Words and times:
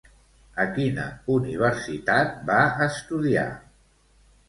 A 0.63 0.65
quina 0.77 1.05
universitat 1.35 2.35
va 2.51 2.59
estudiar? 2.91 3.49